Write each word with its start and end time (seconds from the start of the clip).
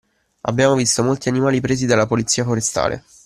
Abbiamo 0.45 0.73
visto 0.73 1.03
molti 1.03 1.29
animali 1.29 1.61
presi 1.61 1.85
dalla 1.85 2.07
Polizia 2.07 2.43
Forestale 2.43 3.03